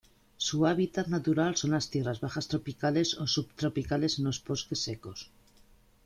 [0.37, 5.29] Su hábitat natural son las tierras bajas tropicales o subtropicales en los bosques secos.